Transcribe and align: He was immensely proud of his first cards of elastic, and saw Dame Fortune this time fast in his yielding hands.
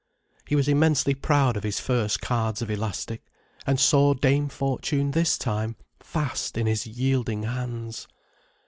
He 0.47 0.55
was 0.55 0.67
immensely 0.67 1.13
proud 1.13 1.55
of 1.55 1.61
his 1.61 1.79
first 1.79 2.21
cards 2.21 2.63
of 2.63 2.71
elastic, 2.71 3.23
and 3.67 3.79
saw 3.79 4.15
Dame 4.15 4.49
Fortune 4.49 5.11
this 5.11 5.37
time 5.37 5.75
fast 5.99 6.57
in 6.57 6.65
his 6.65 6.87
yielding 6.87 7.43
hands. 7.43 8.07